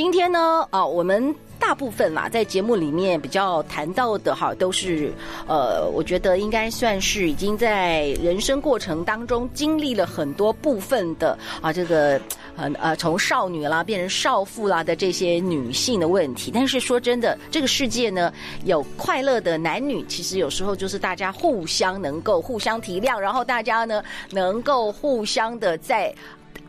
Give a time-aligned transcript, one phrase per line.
[0.00, 5.12] 今天呢，啊，我们大部分啦，在节目里面比较谈到的哈，都是
[5.46, 12.18] 呃，我觉得应该算是已经在人生过程当中经历了很多部分的啊，这个
[12.56, 16.50] 呃呃，从少女啦变成少妇啦的这些女性的问题。
[16.50, 18.32] 但是说真的，这个世界呢，
[18.64, 26.10] 有快乐的男女，其实有时候就是大家互相能够互相体谅，然后大家呢能够互相的在。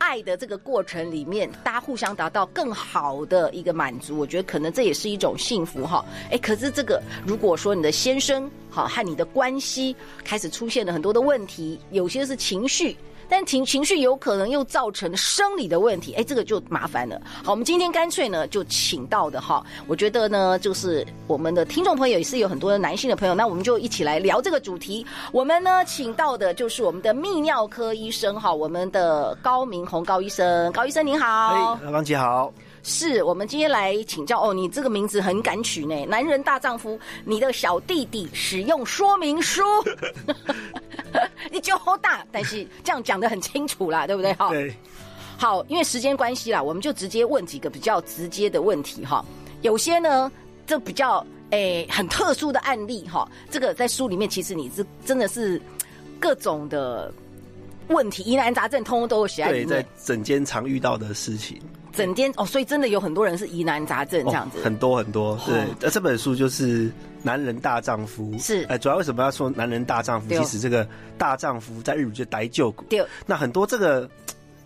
[0.02, 6.04] 爱的这个过程里面，大家互相达到更好的一个满足，我觉得可能这也是一种幸福哈。
[6.28, 12.96] 哎，可是这个如果说你的先生哈和你的关系开始出现了很多的问题，有些是情绪。
[13.32, 17.18] 但情情绪有可能又造成生理的问题，哎，这个就麻烦了。
[17.42, 25.06] 好，我们今天干脆呢就请到的哈，我觉得呢就是我们的听众朋友也是有很多的男性的朋友，那我们就一起来聊这个主题。
[25.32, 32.52] 我们呢请到的就是我们的泌尿科医生哈，我们的高明宏高医生，高医生您好，哎，王姐好。
[32.84, 39.62] 是我们今天来请教哦，你这个名字很敢取呢，男人大丈夫，你的小弟弟使用说明书，
[41.50, 44.32] 你就好大，但是这样讲的很清楚啦，对不对？
[44.34, 44.74] 哈，对，
[45.38, 49.24] 好，因为时间关系啦，我们就直接问几个比较直接的问题哈。
[49.62, 50.30] 有些呢，
[50.66, 55.60] 这比较诶很特殊的案例哈，这个在书里面其实你是真的是
[56.18, 57.12] 各种的
[57.88, 61.60] 问题，疑难杂症通通都有写在里面，对，在诊间常遇到的事情。
[61.92, 65.38] 整天哦，所以真的有很多人是疑难杂症这样子，哦、很多很多。
[65.46, 66.88] 对，那、哦、这本书就是
[67.22, 68.64] 《男人大丈夫》是。
[68.64, 70.28] 哎，主要为什么要说男人大丈夫？
[70.28, 70.88] 其实这个
[71.18, 72.84] 大丈夫在日语就大丈夫。
[72.88, 73.04] 对。
[73.26, 74.08] 那很多这个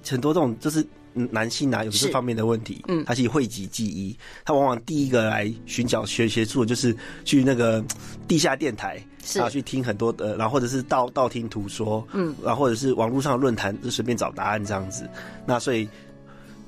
[0.08, 7.84] 很多这种就是男性啊，有这方面的问题，嗯，他是汇集记忆，他往往第一个来寻找学协助的就是去那个
[8.28, 15.08] 地下电台，是啊，去听很多的，然后或者是道道听途说，嗯，然后或者是网络上的论坛就随便找答案这样子。
[15.44, 15.88] 那所以。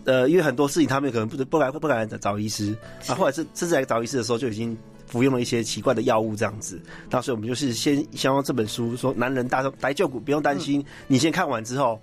[0.05, 2.77] 呃，因为很多事情他们可能不不敢不敢找医师
[3.07, 4.77] 啊，或者是甚至来找医师的时候就已经
[5.07, 6.81] 服用了一些奇怪的药物这样子。
[7.11, 12.01] 那所以我们就是先先用这本书说，男人大来救骨不用担心，你先看完之后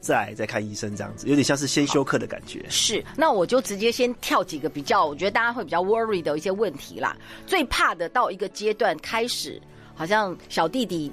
[0.00, 2.64] 再再看医生这样子，有点像是先休克的感觉。
[2.68, 7.16] 是，那我就直接先跳几个比较，我觉得大家会比较 worry 的一些问题啦。
[7.46, 9.60] 最怕的到一个阶段开始，
[9.94, 11.10] 好像小弟弟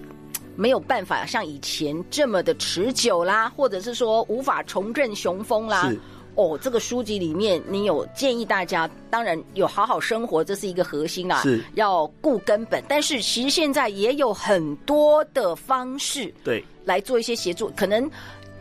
[0.56, 5.92] 没有办法像以前这么的持久啦，或者是说无法重振雄风啦。
[6.36, 6.42] 是。
[6.42, 12.84] 哦，这个书籍里面你有建议大家，当然有好好生活，这是一个核心啦，是要顾根本。
[12.88, 18.10] 但是其实现在也有很多的方式，对，来做一些协助，可能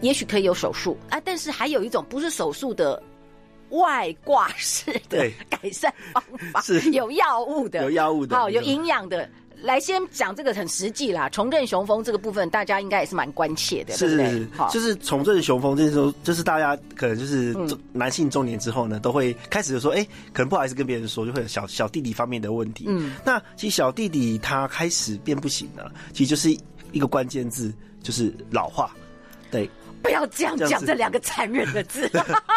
[0.00, 3.02] 也许可以有手术啊，但是还有一种不是手术的
[3.70, 9.28] 外挂式的改善方法，是有药物的，有药物的，好，有营养的。
[9.64, 14.58] 来，先讲这个很实际啦，重振雄风这个部分，大家应该也是蛮关切的，是对不对？
[14.58, 17.56] 好，就是重振雄风，这时候，就是大家可能就是
[17.90, 22.84] 男性中年之后呢，嗯、都会开始就说，哎、欸，可能不好意思跟别人说，就会有小小弟弟方面的问题。
[22.88, 26.54] 嗯，那其实小弟弟他开始变不行了，其实就是
[26.92, 28.94] 一个关键字，就是老化。
[29.50, 29.66] 对，
[30.02, 32.06] 不要这样讲这两个残忍的字，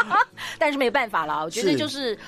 [0.60, 2.20] 但是没办法了，我觉得就是。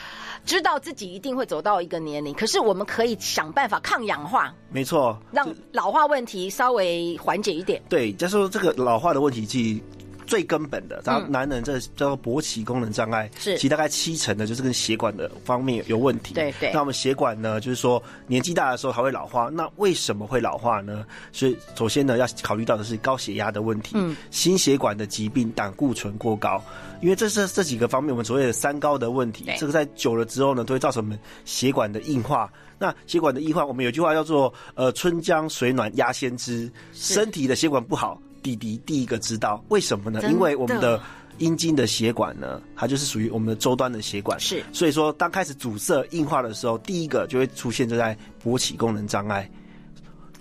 [0.46, 7.82] 知道自己一定会走到一个年龄，可是我们可以想办法抗氧化，没错，让老化问题稍微缓解一点。
[7.90, 9.82] 对，就是说这个老化的问题，其实。
[10.29, 16.35] 最根本的，然后男人这叫做勃起功能障碍，是其实大概七成的，就是跟血管的方面有问题。
[16.35, 16.72] 对对。
[16.72, 19.50] 那我们血管呢，就是说年纪大的时候还会老化。
[19.51, 21.03] 那为什么会老化呢？
[21.31, 26.63] 所以首先呢，要考虑到的是高血压的问题，嗯，心血管的疾病，胆固醇过高，
[27.01, 29.46] 因为这是这几个方面我们所谓的三高的问题。
[29.57, 32.47] 这个在久了之后呢，都会造成我们血管的硬化。
[32.78, 38.22] 那血管的硬化，我们有句话叫做呃“春江水暖鸭先知”，身体的血管不好。
[38.41, 40.22] 弟弟第一个知道为什么呢？
[40.30, 41.02] 因为我们的
[41.38, 44.64] 阴茎的血管呢，它就是属于我们的周端的血管，是。
[44.74, 49.50] 所以说，当开始阻塞硬化的时候，第一个就会出现就在勃起功能障碍。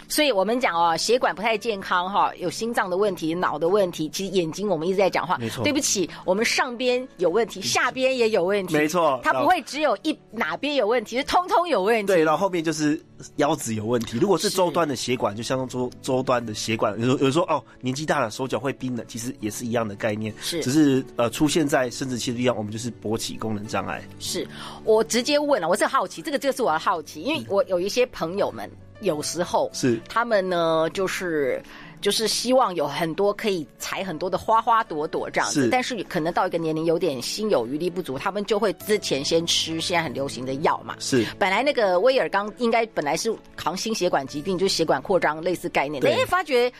[0.08, 5.62] 所以我们讲哦，血管不太健康哈，有心脏的问题、脑的问题，其实眼睛我们一直在讲话，没错。
[5.62, 9.20] 对不起，我们上边有问题，下边也有问题，没错。
[9.22, 12.06] 它不会只有一哪边有问题，是通通有问题。
[12.06, 12.98] 对，然后后面就是
[13.36, 14.18] 腰子有问题。
[14.18, 24.02] 如果是周端的血管，就像周周端的血管，有有人说哦，年纪大了手脚会冰冷，其实也是一样的概念，是，只是呃出现在生殖器的地方，我们就是勃起功能障碍。
[24.18, 24.48] 是
[24.84, 28.70] 我直接问了，我是好奇，这个就是我的好奇，因为我有一些朋友们。
[29.00, 30.00] 有时候是。
[30.08, 31.62] 他们呢，就是
[32.00, 40.94] 就是希望有很多可以采很多的花花朵朵这样子，但是可能到一个年龄有点心有余力不足，他们就会之前先吃现在很流行的药嘛。
[40.98, 46.72] 是本来那个威尔刚应该本来是扛心血管疾病，就血管扩张类似概念，哎，发觉。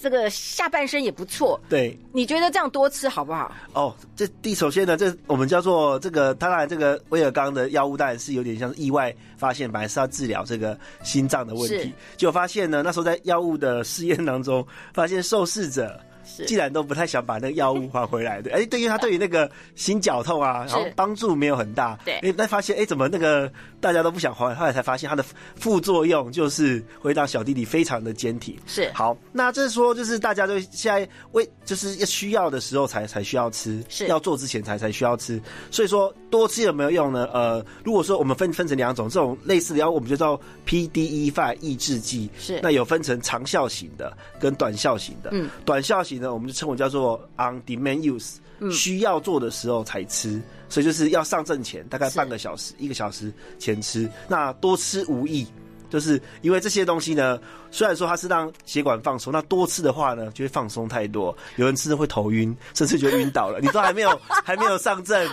[0.00, 3.52] 这个下半身也不错，对，你觉得这样多吃好不好？
[3.74, 14.53] 哦，这第首先呢，这我们叫做这个，当然这个威尔刚的药物当然是有点像是意外发现，本来是要治疗这个心脏的问题，结果发现呢，那时候在药物的试验当中，
[14.92, 15.98] 发现受试者。
[16.46, 21.98] 既然都不太想把那个药物还回来的，哎、欸，对于他对于那个心绞痛啊，然后帮助没有很大。
[22.02, 23.52] 对，哎，那发现哎、欸，怎么那个
[23.84, 24.54] 大家都不想还？
[24.54, 25.22] 后来才发现它的
[25.56, 28.56] 副作用就是会让小弟弟非常的坚挺。
[28.66, 35.38] 是，好，那这是说就是大家都现在为就是要需要的时候才才需要吃，是要做之前才才需要吃。
[35.70, 37.28] 所以说多吃有没有用呢？
[37.34, 42.30] 呃，如果说我们分分成两种，这种类似的药物我们就叫 PDE5 抑制剂。
[42.38, 45.28] 是，那有分成长效型的跟短效型的。
[45.34, 46.32] 嗯，短效型呢。
[46.32, 48.36] 我们就称为叫做 on demand use，
[48.72, 50.40] 需要做的时候才吃，
[50.74, 54.10] 所以就是要上阵前大概半个小时、一个小时前吃。
[54.26, 55.46] 那多吃无益，
[55.88, 57.38] 就是因为这些东西呢，
[57.70, 63.60] 虽然说它是让血管放松，那多吃的话呢，就会放松太多，有人吃的会头晕，甚至就晕倒了。
[63.60, 65.30] 你都还没有 还没有上阵，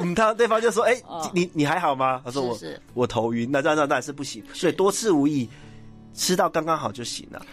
[0.00, 2.58] 嗯，他对方就说：“哎、欸，你你还好吗？”他说：“我
[2.94, 5.46] 我头晕。”那这样这样当然是不行，所以多吃无益，
[6.14, 7.44] 吃到刚刚好就行了。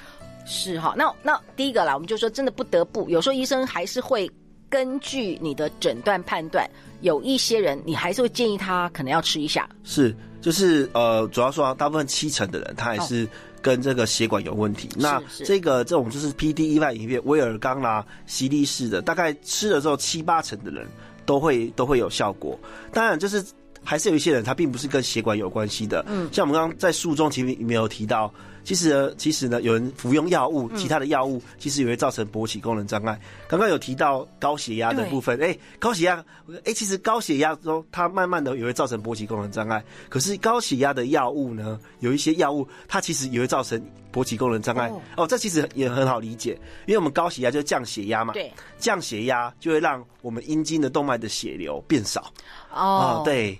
[0.46, 4.32] 是哈，那那第一个啦，我们就说真的不得不，有时候医生还是会
[4.70, 6.70] 根据你的诊断判断，
[7.02, 9.68] 有一些人你还是会建议他可能要吃一下。
[9.84, 13.28] 是，就是呃，主要说大部分七成的人他还是
[13.62, 14.88] 跟这个血管有问题。
[14.90, 20.88] 哦、那这个这种就是 PDE5 隐片威尔刚啦、犀利士的，大概吃了之后七八成的人
[21.26, 22.58] 都会都会有效果。
[22.94, 23.44] 当然就是
[23.84, 26.06] 还是有一些人他并不是跟血管有关系的。
[26.08, 28.32] 嗯，像我们刚刚在书中其实里面有提到。
[28.64, 33.20] 其实呢，其实呢，有人服用药物，其他的药物其实也会造成勃起功能障碍。
[33.48, 36.24] 刚刚有提到高血压的部分，哎，高血压，
[36.66, 39.84] 哎，其实高血压中，它慢慢的也会造成勃起功能障碍。
[40.10, 43.82] 可是高血压的药物呢，有一些药物它其实也会造成
[44.14, 44.92] 勃起功能障碍。
[45.18, 52.32] 哦，这其实也很好理解，因为我们高血压就是降血压嘛，对，降血压就会让我们阴茎的动脉的血流变少。
[52.72, 53.60] 哦，对。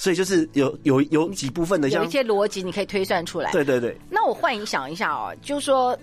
[0.00, 3.52] 所以就是有有有几部分的像，有一些逻辑你可以推算出来。
[3.52, 3.94] 对对对。
[4.08, 5.94] 那我换一想一下哦，就是说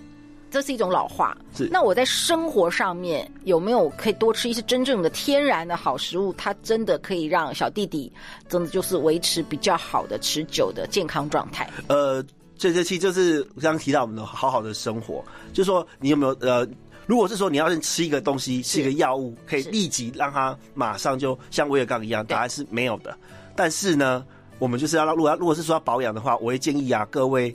[0.52, 1.36] 这是一种老化。
[1.52, 1.68] 是。
[1.68, 6.32] 那我在生活上面有没有可以多吃一些真正的天然的好食物？
[6.34, 8.12] 它真的可以让小弟弟
[8.48, 11.68] 真的就是维持比较好的持久的健康状态。
[11.88, 12.24] 呃，
[12.56, 16.64] 这这期就是刚刚提到我们的好好的生活，就是说你有没有呃，
[17.06, 23.18] 如果是说你要是吃一个东西，是一个药物，可以立即让它马上就像威尔刚一样，答案是没有的。
[23.58, 24.24] 但是呢，
[24.60, 27.52] 我们就是要让，如果要如果是说要保养的话，我会建议啊，各位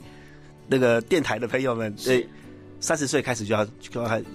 [0.68, 2.28] 那个电台的朋友们，对，
[2.78, 4.26] 三十岁开始就要就要开始，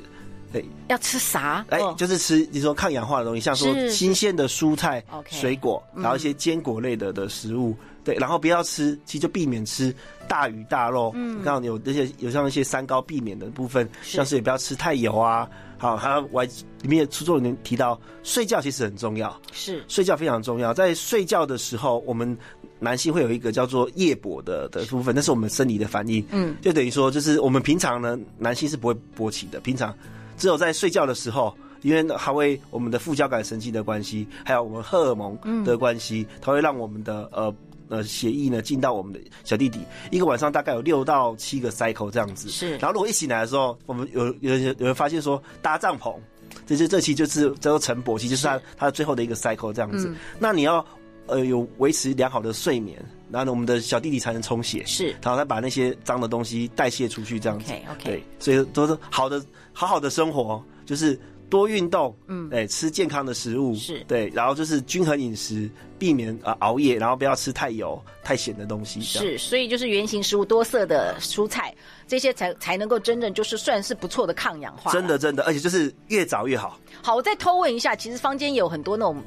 [0.51, 1.63] 对，要吃啥？
[1.69, 7.75] 哎、欸，就是吃你说抗氧化的东西，像说新鲜的蔬菜、水果，然后一些坚果类的的食物，
[8.09, 9.93] 对，然后不要吃，其实就避免吃
[10.27, 11.11] 大鱼大肉。
[11.13, 15.47] 嗯，刚好有那些有像一些三高避免的部分，像是也不要吃太油啊。
[15.77, 20.73] 好，还有我里面书中里面提到，睡觉其实很重要，是睡觉非常重要。
[20.73, 22.37] 在睡觉的时候，我们
[22.79, 26.25] 男性会有一个叫做夜勃的的部分，那是我们生理的反应。
[26.31, 29.95] 嗯，就等于说，就是我们平常呢，男性是不会勃起的，平常
[30.35, 37.53] 只有在睡觉的时候，因为它会我们的副交感神经的关系，还有我们荷尔蒙的关系，它会让我们的呃。
[37.89, 39.79] 呃，血液呢进到我们的小弟弟，
[40.11, 42.47] 一个晚上大概有六到七个 cycle 这样子。
[42.49, 46.15] 是，然后如果一醒来的时候，我们有有人有人发现说搭帐篷，
[46.67, 50.07] 这些这期就是叫做晨勃期，就是他他最后的一个 cycle 这样子。
[50.07, 50.85] 嗯、那你要
[51.25, 57.71] 呃有维持良好的睡眠，然后呢我们的小弟弟才能充血，是，然后再把那些脏的东西代谢出去这样子。
[57.71, 58.03] OK OK。
[58.03, 59.43] 对，所以都是好的
[59.73, 61.19] 好好的生活就是。
[61.49, 69.01] 多运动，嗯，对，吃健康的食物是对，然后就是均衡饮食，避免啊熬夜，然后不要吃太油、太咸的东西。
[69.01, 71.75] 是，所以就是原型食物、多色的蔬菜，
[72.07, 74.91] 这些才才能够真正就是算是不错的抗氧化。
[74.91, 76.79] 真的，真的，而且就是越早越好。
[77.01, 79.21] 好，我再偷问一下，其实坊间有很多那种。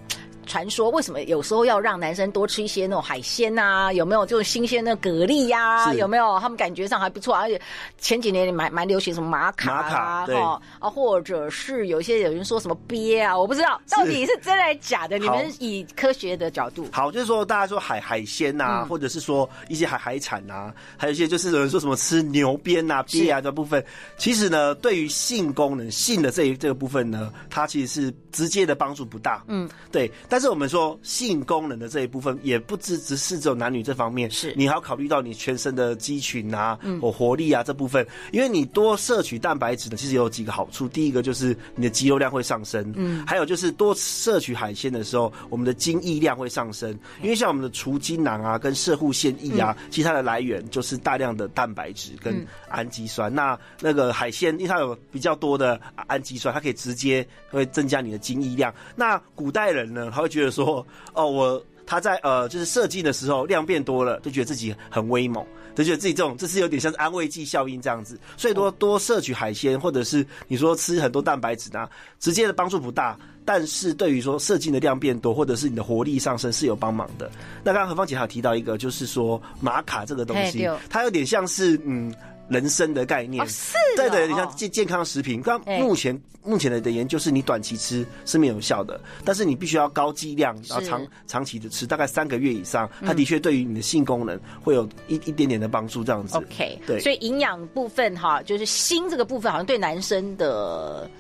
[0.47, 3.93] 传说，为什么有时候要让男生多吃一些那种海鲜呐？
[3.93, 5.95] 有没有就是新鲜的蛤蜊呀、啊？
[5.95, 6.39] 有没有？
[6.41, 7.61] 他们感觉上还不错，而且
[7.99, 15.19] 前几年蛮蛮流行什么玛卡啊，哈啊，或者是有一些有人说什么鳖啊，我不知道到底是真的还是假的。
[15.19, 23.85] 你们以科学的角度，好，就是说大家说海海鲜呐、啊嗯，或者是说一些海海产啊，还有一些就是有人说什么吃牛鞭呐、鳖啊这部分，
[24.17, 29.43] 其实呢，对于性功能、性的这一这个部分呢，它其实是直接的帮助不大。
[29.47, 30.11] 嗯，对。
[30.33, 40.89] 但是我们说性功能的这一部分，也不只只是只有男女这方面，是你还要考虑到你全身的肌群啊、嗯、或活力啊这部分，因为你多摄取蛋白质呢，其实也有几个好处。
[40.89, 46.99] 第一个就是你的肌肉量会上升，嗯，还有就是多摄取海鲜的时候，我们的精液量会上升。
[47.21, 53.31] 因为像我们的除精囊啊，跟射护腺液啊，其他的来源就是大量的蛋白质跟氨基酸。
[53.35, 58.75] 那那个海鲜，因为它有比较多的氨基酸，它可以直接会增加你的精液量。
[58.97, 65.45] 那古代人呢，他会觉得说，哦，我他在呃，就是射精的时候量变多了，就觉得自己很威猛。
[65.75, 71.89] 就觉得自己这种，这是有点像是安慰剂效应这样子，所以多多摄取海鲜，或者是你说吃很多蛋白质呢，
[72.21, 77.31] 直接的帮助不大，但是对于说射精的量变多，或者是你的活力上升是有帮忙的。
[77.65, 82.15] 那刚刚何芳姐还有提到一个，就是说玛卡这个东西，它有点像是嗯。
[82.53, 85.41] 人参的概念，哦是哦、对对，你像健健康食品。
[85.41, 96.37] 刚目前、欸、目前的的研究是，你短期吃是没有效的，但是你必须要高剂量，然后长长期的吃，大概三个月以上，它的确对于你的性功能会有一一点点的帮助，这样子。
[96.37, 101.11] OK，对，所以营养部分哈，就是锌这个部分，好像对男生的。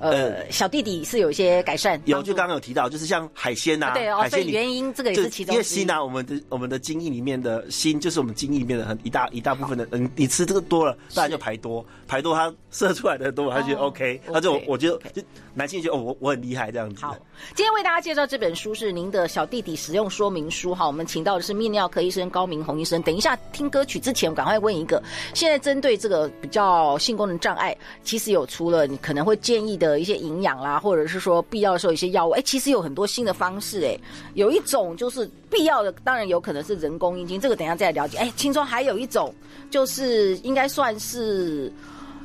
[0.00, 5.52] 呃，小弟弟是有一些改善，有就刚刚有提到，就是像海鲜呐、啊，对哦，所以原因这个也是其中。
[5.54, 15.22] 因为锌啊，我们的我们的精液里面的锌，就是我们精液里面的很一大一大部分的，嗯，你吃这个多了，当然就排多，排多它射出来的多，他觉得 OK，他就我觉得就
[15.54, 17.04] 男性就哦，我我很厉害这样子。
[17.04, 17.16] 好，
[17.54, 20.74] 今天为大家介绍这本书是您的小弟弟使用说明书。
[20.74, 23.02] 哈，我们请到的是泌尿科医生高明宏医生。
[23.02, 25.02] 等一下听歌曲之前，我赶快问一个，
[25.34, 30.78] 现在针对这个比较性功能障碍，其实有除了你可能会建议的的一些营养啦。
[30.78, 33.98] 或者是说必要的时候一些药物，哎，其实有很多新的方式，哎，
[34.34, 38.18] 有一种就是必要的，当然有可能是人工阴茎，这个等一下再来了解。
[38.18, 39.34] 哎，听说还有一种
[39.70, 41.72] 就是应该算是，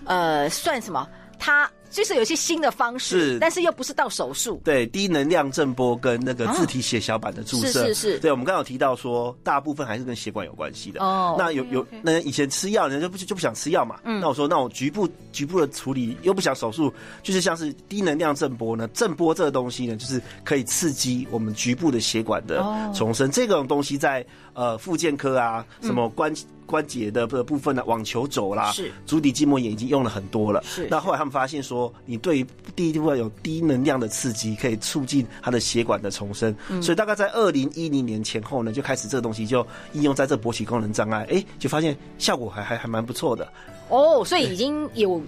[0.05, 1.07] 呃，算什么？
[1.39, 1.69] 它。
[1.93, 4.59] 就是有些新的方式，但是又不是到手术。
[4.63, 8.19] 对，低能量震波跟那个自体血小板的注射，是是是。
[8.19, 11.01] 对，我们刚刚有提到说，大部分还是跟血管有关系的。
[11.01, 13.99] 哦，那有有那以前吃药，人家就不就不想吃药嘛。
[14.03, 14.19] 嗯。
[14.19, 18.87] 那我说，那我局部局部的处理又不想手术，就是像是低能量震波呢？
[18.89, 23.29] 震波这个东西呢，就是可以刺激我们局部的血管的重生。
[23.29, 26.33] 这种东西在呃复健科啊，什么关。
[26.65, 30.61] 关节的部分呢，网球肘啦，是足底筋膜炎已经用了很多了。
[30.65, 36.55] 是，那后来他们发现说，你对第一部分有低能量的刺激，可以促进它的血管的重生。
[36.69, 43.47] 嗯、所以大概在二零一零年前后呢，就开始这个东西就应用在这勃起功能障碍，哎、欸，就发现效果还还还蛮不错的。
[43.89, 45.21] 哦，所以已经有。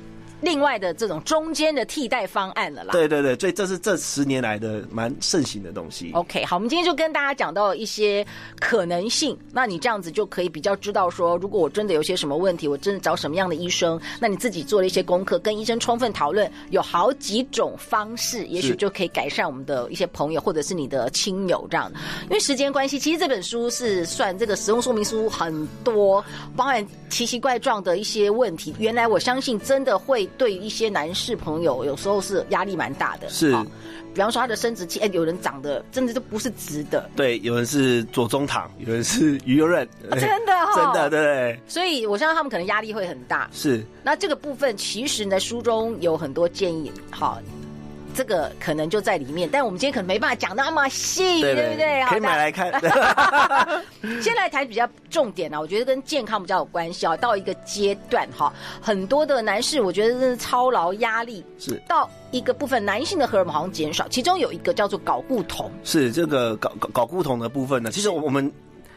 [0.45, 2.91] 另外的这种中间的替代方案了啦。
[2.91, 6.11] 对对对，所以这是这十年来的蛮盛行的东西。
[6.13, 8.23] OK，好，我们今天就跟大家讲到一些
[8.59, 9.35] 可能性。
[9.51, 13.99] 那你这样子就可以比较知道说，如果我真的有些什么问题，我真的找什么样的医生？
[14.19, 21.91] 那你自己做了一些功课，跟医生充分讨论，有好几种方式，也许就可以改善我们的一些朋友或者是你的亲友这样。
[22.25, 26.23] 因为时间关系，其实这本书是算这个使用说明书很多，
[26.55, 28.75] 包含奇奇怪状的一些问题。
[28.77, 30.29] 原来我相信真的会。
[30.37, 33.29] 对于一些男士朋友，有时候是压力蛮大的。
[33.29, 33.51] 是，
[34.13, 37.09] 比方说他的生殖器，哎，有人长得真的都不是直的。
[37.15, 41.59] 对，有人是左中堂，有人是鱼油刃，真的真的对。
[41.67, 43.49] 所以我相信他们可能压力会很大。
[43.51, 47.41] 是，那这个部分其实你在书中有很多建议，好。
[48.15, 52.03] 这个可能就在里面，但我们今天可能没办法讲那么细，对，不对？
[52.05, 52.71] 可以买来看。
[54.21, 57.17] 先来谈比较重点啊，我觉得跟健康比较有关系啊。
[57.17, 65.69] 到一个阶段哈，很多的男士，我觉得是操劳压力是到一个部分，男性的荷尔蒙好像减少，其中有一个叫做睾固酮。
[65.83, 68.51] 是这个睾睾睾固酮的部分呢，其实我们。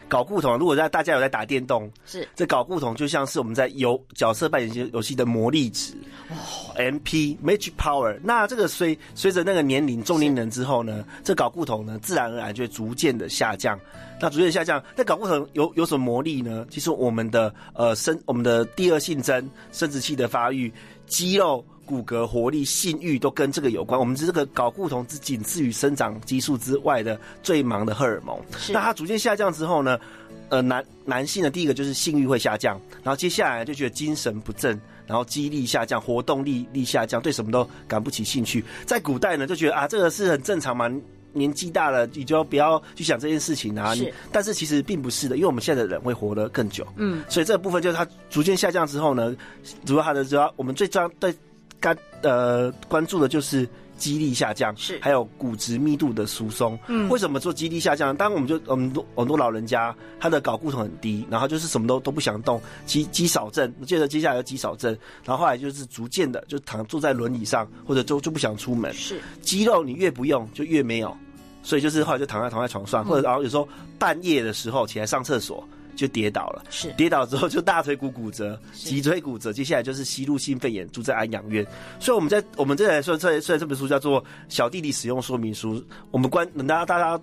[0.08, 5.92] 睾固酮，如果在大家有在打电动，是这搞固酮就像是我们在游角色扮演游戏的魔力值
[6.30, 8.18] 哦，MP Magic Power。
[8.22, 13.78] 那这个随随着那个年龄中年人之后呢，这搞固酮呢自然而然就会逐渐的下降。
[14.20, 16.66] 那逐渐下降，那搞固酮有有什么魔力呢？
[16.70, 20.72] 其实我们的呃生我们的第二性征、生殖器的发育、
[21.06, 21.64] 肌肉。
[21.88, 23.99] 骨骼活力、性欲都跟这个有关。
[23.99, 28.38] 我们这个睾固酮只仅次于生长激素之外的最忙的荷尔蒙。
[28.71, 29.99] 那它逐渐下降之后呢，
[30.50, 38.62] 呃，男男性的第一个就是性欲会下降，然后接下来就觉得精神不振，然后肌力下降，活动力力下降，对什么都感不起兴趣。
[38.85, 40.90] 在古代呢，就觉得啊，这个是很正常嘛。
[41.35, 43.92] 年纪大了，你就不要去想这件事情啊？
[43.92, 49.37] 你但是其实并不是的，因为我们现在的人会活得更久，嗯，所以这个部分就是它逐渐下降之后呢，
[49.85, 51.33] 主要它的主要我们最重要对
[51.80, 53.68] 该呃关注的就是。
[53.99, 56.78] 肌力下降是，还有骨质密度的疏松。
[56.87, 58.16] 嗯，为什么做肌力下降？
[58.16, 63.75] 当然，我们就我们多很多老人家，他的睾固酮很低，然后就是什么都都不想动，肌肌少症。
[63.85, 68.94] 接着接下来有肌少症，然后后来就是逐渐的就躺坐在轮椅上，或者就就不想出门。
[68.94, 71.12] 是，肌肉你越不用就越没有，
[71.64, 73.68] 所以就是后来就躺在躺在床上，或者然后有时候
[73.99, 75.68] 半夜的时候起来上厕所。
[75.98, 81.66] 就跌倒了，是跌倒之后就大腿骨骨折，脊椎骨折，接下来就是吸入性肺炎，住在安养院。
[81.98, 85.74] 所以我们在我们这来说，这虽然这本书叫做《小弟弟使用说明书》，
[86.12, 87.20] 我们关大家大家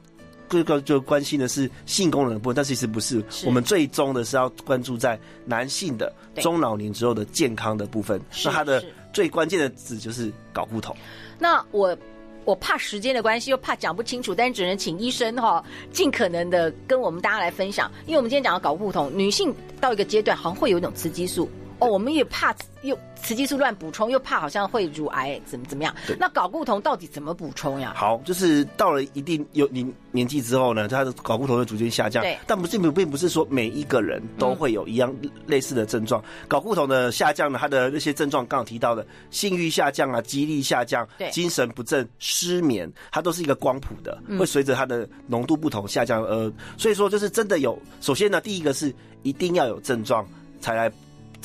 [0.49, 8.19] 各个就关心的是性功能的部分，但其实不是，是我们最终的是要关注在男性的中老年之后的健康的部分。
[8.43, 10.93] 那它的最关键的字就是睾固酮。
[11.39, 11.97] 那我。
[12.45, 17.91] 我怕时间的关系，又怕讲不清楚，但是只能请医生哈，尽可能的跟我们大家来分享。
[18.05, 21.49] 因为我们今天讲到睾固酮，女性到一个阶段好像会有一种雌激素。
[21.79, 25.93] 哦，我们也怕又雌激素乱补充，又怕好像会乳癌，怎么怎么样？
[26.17, 27.93] 那睾固酮到底怎么补充呀？
[27.95, 32.23] 好，就是到了一定有年年纪之后呢，它的睾固酮会逐渐下降。
[32.23, 35.13] 对，但不是并并不是说每一个人都会有一样
[35.47, 36.23] 类似的症状。
[36.47, 46.23] 睾固酮的下降呢，它的那些症状刚刚提到的性欲下降啊，肌力下降，对，精神不振、失眠，它都是一个光谱的，会随着它的浓度不同下降。
[46.23, 50.25] 呃，所以说就是真的有，首先呢，第一个是一定要有症状
[50.61, 50.91] 才来。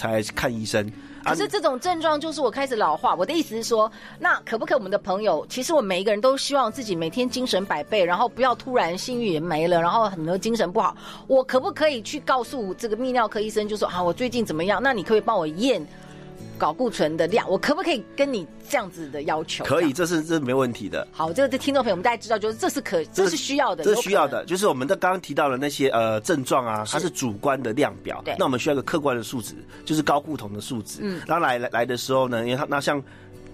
[0.01, 0.91] 才看医生。
[1.23, 3.15] 可是这种症状就是我开始老化。
[3.15, 10.97] 我的意思是说，那可不可以我们的朋友，其实我们每一个人都希望自己每天精神百倍，然后不要突然性欲也没了，然后很多精神不好。
[11.27, 14.83] 我可不可以去告诉这个泌尿科医生，就说啊，我最近怎么样？
[14.83, 15.87] 那你可以帮我验？
[16.61, 19.65] 睾固醇的量，我可不可以跟你这样子的要求？
[19.65, 21.09] 可以，这是这是没问题的。
[21.11, 24.45] 好，这个听众朋友们大家知道，就是这是可，这是需要的，这是需要的。
[24.45, 28.21] 就是我们的刚刚提到的那些呃症状啊，它是主观的量表。
[28.25, 29.55] 对，那我们需要一个客观的数值，
[29.87, 30.99] 就是高固酮的数值。
[31.01, 33.03] 嗯，然后来来来的时候呢，因为他那像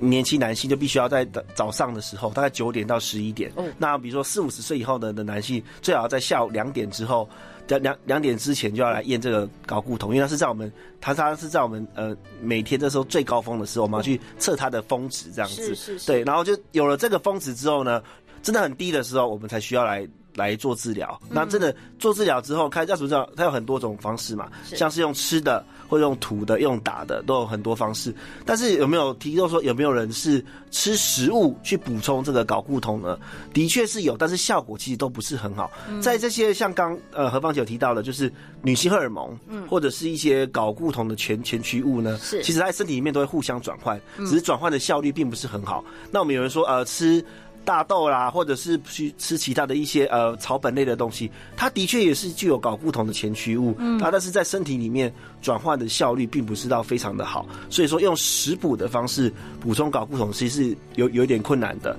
[0.00, 3.52] 年轻男性就必须要在早上的时候，大概九点到十一点。
[3.56, 7.28] 嗯，那比如说四五十岁以后的的男性，最好要在下午两点之后。
[7.68, 15.56] 两两两点之前就要来验这个睾固酮，因为它是在我们，它它是在我们呃每天这时候最高峰的时候，我们要去测它的峰值这样子。
[15.56, 16.06] 是是是。
[16.06, 18.02] 对，然后就有了这个峰值之后呢，
[18.42, 20.06] 真的很低的时候，我们才需要来。
[20.36, 23.28] 来做治疗，那真的做治疗之后，开要怎么治疗？
[23.34, 28.14] 它有很多种方式嘛，像是用吃的，或用涂的，用打的，都有很多方式。
[28.44, 33.18] 但是有没有提到说有没有人是吃食物去补充这个睾固酮呢？
[33.54, 35.70] 的确是有，但是效果其实都不是很好。
[36.00, 38.30] 在这些像刚呃何芳姐有提到的，就是
[38.60, 45.82] 女性荷尔蒙，嗯，或者是一些睾固酮的前前驱物呢，是其实在身体里面都会互相转换，只是转换的效率并不是很好。
[46.10, 47.24] 那我们有人说呃吃。
[47.66, 61.96] 大豆啦，或者是去吃其他的一些呃草本类的东西，它的确也是具有搞固酮的前驱物，嗯，啊，但是在身体里面转换的效率并不是到非常的好，所以说用食补的方式补充搞固酮其实是有有点困难的。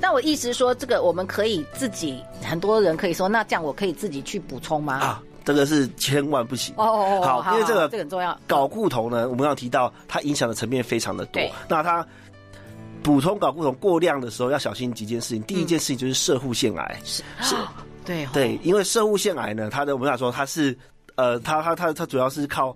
[0.00, 4.94] 但我意思是说，这个我们可以自己，很多人可以说，那这样我可以自己去补充吗？
[4.98, 6.74] 啊，这个是千万不行。
[6.76, 8.36] 哦哦哦，好，因为这个这个很重要。
[8.48, 12.04] 搞固酮呢，我们要提到它影响的层面非常的多，那它。
[13.04, 15.42] 补充睾固酮过量的时候，要小心几件事情。
[15.42, 17.54] 第一件事情就是射护腺癌，是是，
[18.02, 20.76] 对对，因为射护腺癌呢，它的我们想说它是
[21.14, 22.74] 呃，它它它它主要是靠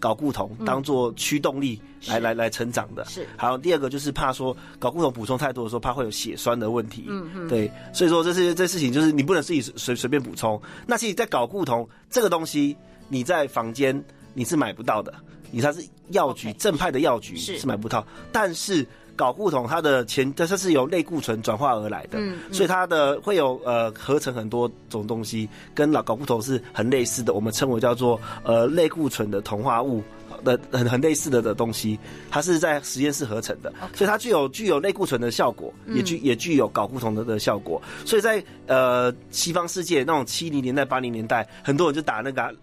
[0.00, 3.04] 睾固酮当做驱动力来来来成长的。
[3.04, 7.04] 是，还有第二个就是怕说睾固酮补充太多的时候，怕会有血栓的问题。
[7.08, 10.58] 嗯嗯，对，所以说这是这事情就是你不能自己随随便补充。
[10.86, 12.74] 那其实，在睾固酮这个东西，
[13.10, 15.12] 你在房间你是买不到的，
[15.50, 18.88] 你它是药局正派的药局是买不到，但是。
[19.16, 30.02] 睾固酮它的前，它是由类固醇转化而来的，嗯嗯、所以它的会有呃合成很多种东西，跟老睾固酮是很类似的，我们称为叫做呃类固醇的同化物
[30.44, 31.98] 的很很类似的的东西，
[32.30, 42.54] 它是在实验室合成的.所以它具有具有类固醇的效果，也具也具有睾固酮的的效果，所以在呃西方世界那种七零年代八零年代，很多人就打那个。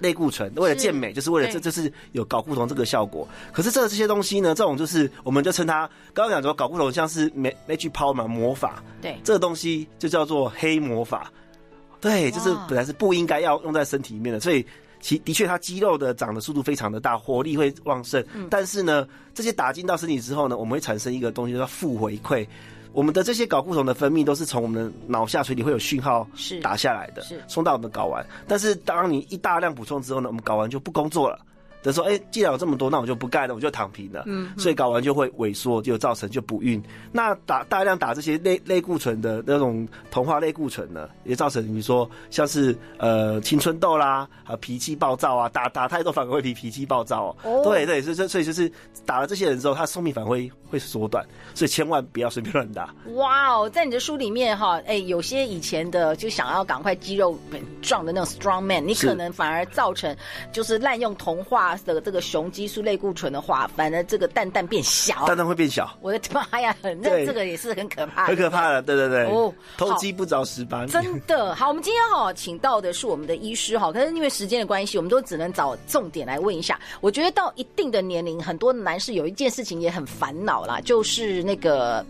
[0.00, 3.28] 类固醇为了健美，就是为了这，就是有搞固酮这个效果。
[3.52, 8.82] 可是这这些东西呢，这种就是我们就称它，刚刚讲说搞固酮像是 magic power 嘛，魔法。
[9.00, 11.30] 对，这个东西就叫做黑魔法。
[12.00, 14.64] 对，就是本来是不应该要用在身体里面的，所以
[15.00, 18.24] 其的确它肌肉的长的速度非常的大，活力会旺盛。
[18.48, 22.46] 但是呢，这些打进到身体之后呢，我们会产生一个东西叫负回馈。
[22.92, 26.60] 我们的这些睾固酮的分泌都是从我们的脑下垂体会有讯号是。
[26.60, 27.42] 打下来的，是。
[27.46, 28.24] 送到我们的睾丸。
[28.48, 31.38] 但是当你一大量补充之后呢，我们睾丸就不工作了，
[31.82, 34.24] 等于说，哎、欸，既然有这么多，那我就不干了，我就躺平了。
[34.26, 36.82] 嗯，所以睾丸就会萎缩，就造成就不孕。
[37.12, 47.34] 那打大量打这些类类固醇的那种同化类固醇呢，也造成你说像是呃青春痘啦，啊脾气暴躁啊，打打太多反而会脾脾气暴躁。
[47.42, 48.70] 哦，对对，所以所以就是
[49.06, 52.94] 打了这些人之后，他寿命反而会会缩短，所以千万不要随便乱打。
[53.14, 60.14] 哇哦，在你的书里面哈，哎、欸，有些以前的就想要赶快肌肉很壮的那种 strong man，你可能反而造成
[60.52, 61.42] 就是滥用童
[61.76, 61.80] 话。
[61.90, 65.90] 的这个雄激素类固醇的话，反而这个蛋蛋变小，蛋蛋会变小。
[66.00, 68.82] 我的妈呀，那这个也是很可怕，很可怕的。
[68.82, 70.92] 对对对，哦，偷鸡不着蚀把米。
[70.92, 76.78] 真的好，我们今天哈请到的是我们的医师哈，可是因为时间的关系，我们都只能找重点来问一下。
[77.00, 82.04] 我觉得到一定的年龄，很多男士有一件事情也很烦恼啦，就是那个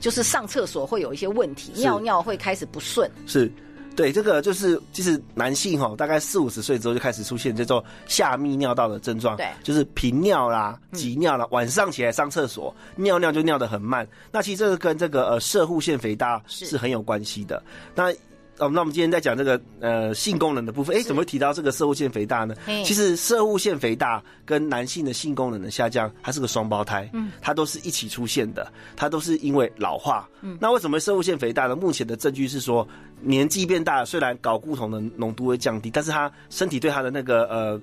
[0.00, 3.10] 就是上厕所会有一些问题，尿尿会开始不顺。
[3.26, 3.50] 是。
[3.96, 14.06] 对，这个就是就是男性哈，大概四五十岁之后就开始出现这种下泌尿道的症状，对，就是频尿啦、急尿啦，晚上起来上厕所尿尿就尿得很慢。
[14.32, 17.62] 那其实这个跟这个呃射护腺肥大是很有关系的。
[17.94, 18.12] 那
[18.58, 22.54] 哦，那我们今天在讲这个呃性功能的部分，哎，怎么会提到这个射物腺肥大呢？
[22.84, 30.28] 其实射物腺肥大跟男性的性功能的下降，它是个双胞胎，嗯，它都是一起出现的，它都是因为老化。
[30.40, 31.74] 嗯，那为什么射物腺肥大呢？
[31.74, 32.86] 目前的证据是说，
[33.20, 37.80] 年纪变大，虽然睾固酮的浓度会降低，但是它身体对它的那个呃。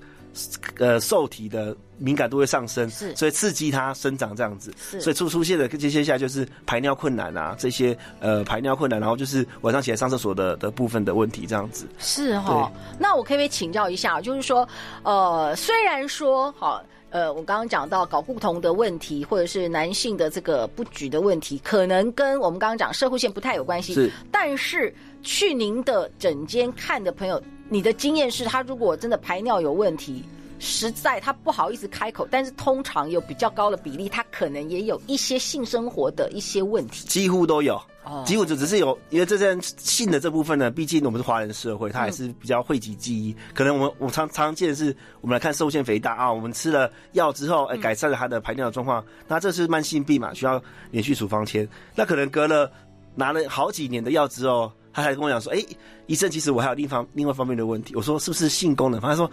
[0.78, 11.86] 呃，受体的敏感度会上升，是，所以刺激它生长这样子，是，所以出出现的这些下来就是排尿困难啊，这些呃排尿困难，然后就是晚上起来上厕所的的部分的问题这样子。
[12.00, 14.68] 是哈、哦，那我可不可以请教一下，就是说，
[15.04, 27.42] 呃，虽然说哈，呃，我刚刚讲到睾固酮的问题，或者是男性的这个不举的问题，可能跟我们刚刚讲摄护腺不太有关系，是，但是去您的诊间看的朋友。
[27.72, 30.26] 你的经验是，他如果真的排尿有问题，
[30.60, 37.82] 实在他不好意思开口，但是通常有比较高的比例，他可能也有一些性生活的一些问题，几乎都有，
[38.26, 52.70] 几乎就只是有，因为这件性的这部分呢，毕竟我们是华人社会，它还是比较讳疾忌医，可能我们我常常见的是，我们来看摄护腺肥大啊，我们吃了药之后，哎，改善了他的排尿的状况，那这是慢性病嘛，需要连续处方签，那可能隔了
[53.16, 54.70] 拿了好几年的药之后。
[54.94, 55.78] 他还跟我讲说：“哎、欸，
[56.08, 59.30] 医生，其实我还有另一方另外方面的问题。”我说：“是不是性功能？”他说：“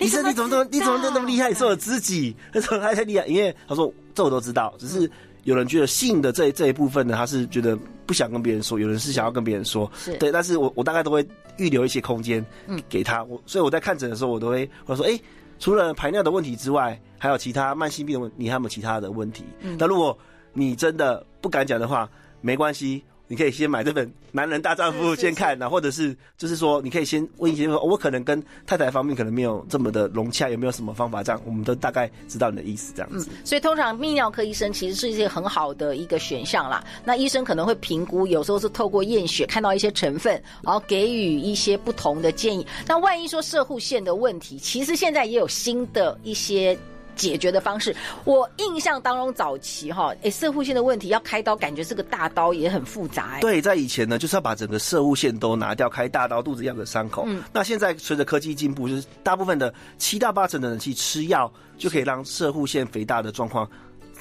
[0.00, 1.48] 医生，你怎么怎么你怎么那么厉害？
[1.48, 3.26] 你是我知己， 他说他太厉害。
[3.26, 5.10] 因为他说这我都知道，只是
[5.44, 9.90] 有人觉得性的这这一部分呢，他是觉得不想跟别人说；有人是想要跟别人说。
[10.18, 13.22] 对，但是我我大概都会预留一些空间，嗯，给他。
[13.24, 15.22] 我所以我在看诊的时候，我都会我说：哎、欸，
[15.58, 19.44] 除了排尿的问题之外，还有其他慢性病的问题，你还有没有其他的问题？
[19.60, 20.16] 嗯，那如果
[20.52, 22.08] 你真的不敢讲的话，
[22.40, 31.22] 没关系。”你可以先买这本《男人大丈夫》先看，然后或者是就是说，你可以先问一些，我可能跟太太方面可能没有这么的融洽，有没有什么方法？
[31.22, 33.28] 这样我们都大概知道你的意思，这样子。
[33.30, 36.82] 嗯，所以通常泌尿科医生其实是一些很好的一个选项啦。
[37.04, 42.66] 那医生可能会评估，有时候是透过验血看到一些成分，然后给予一些不同的建议。
[42.86, 46.78] 那万一说射护腺的问题，其实现在也有新的一些。
[47.18, 53.40] 解决的方式，我印象当中早期哈，哎，射护腺的问题要开刀，感觉是个大刀，也很复杂哎。
[53.40, 57.24] 对，在以前呢，就是要把整个射护腺都拿掉，开大刀，肚子一样的伤口。
[57.26, 63.68] 嗯，那现在随着科技进步，就是大部分的七到八成的人去吃药，就可以让射护腺肥大的状况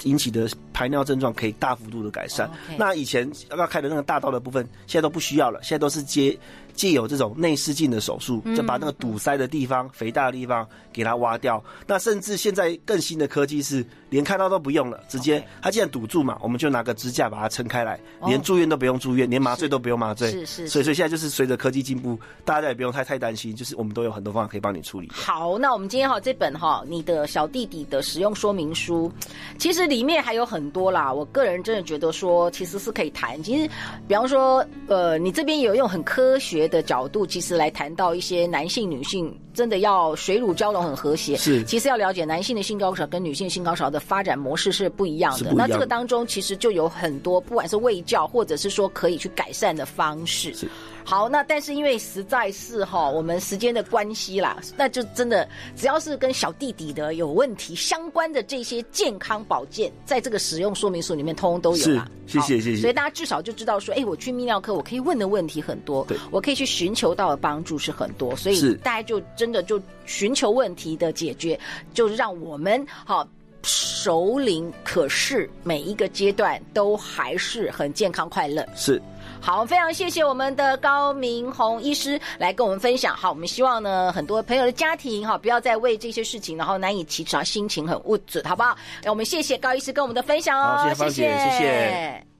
[0.03, 2.49] 引起的排尿症状可以大幅度的改善。
[2.77, 6.37] 那以前要开的那个大刀的部分，现在都不需要了，现在都是接。
[6.77, 11.61] 借有这种内视镜的手术，就把那个堵塞的地方、肥大的地方给它挖掉。
[11.87, 20.29] 那甚至现在更新的科技是，连开刀都不用了，直接它既然堵住嘛，我们就拿个支架把它撑开来，连住院都不用住院，连麻醉都不用麻醉。
[20.29, 20.67] 是是。
[20.67, 25.09] 所以所以现在就是随着科技进步，大家也不用太太担心，就是我们都有很多方法可以帮你处理。
[25.11, 29.11] 好，那我们今天哈这本哈你的小弟弟的使用说明书，
[29.57, 31.11] 其实里面还有很多啦。
[31.11, 33.41] 我个人真的觉得说，其实是可以谈。
[33.41, 33.67] 其实，
[34.07, 36.66] 比方说，呃，你这边有用很科学。
[36.67, 41.35] 的角度，其实来谈到一些男性、女性真的要水乳交融很和谐。
[41.37, 45.53] 是，其实要了解男性的性高潮跟女性性高潮的发展模式是不一样的。
[45.55, 50.53] 那这个当中其实就有很多，不管是卫教或者是说可以去改善的方式。
[50.53, 50.67] 是。
[51.03, 62.11] 好，那但是因为实在是哈，我们时间的关系啦，那就真的只要是跟小弟弟的有问题相关的这些健康保健，在这个使用说明书里面通通都有啦。
[62.27, 62.81] 谢谢谢谢。
[62.81, 71.59] 所以大家至少就知道说，哎、欸，我去泌尿科，我可以问的问题很多，对，我可以去寻求到的帮助是很多，所以大家就真的就寻求问题的解决，
[71.93, 73.27] 就让我们好。
[73.63, 78.65] 首领，可是每一个阶段都还是很健康快乐。
[78.75, 79.01] 是，
[79.41, 83.13] 好，非常谢谢我们的高明宏医师来跟我们分享。
[83.13, 88.77] 好，我们希望呢，很多朋友的家庭哈，不要再为这些事情然后难以启齿，心情很物质，好不好？
[89.03, 91.49] 那我们谢谢高医师跟我们的分享哦，谢谢，谢谢。
[91.49, 92.36] 谢谢